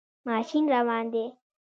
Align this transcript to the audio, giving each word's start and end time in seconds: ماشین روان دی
ماشین 0.27 0.63
روان 0.73 1.05
دی 1.13 1.25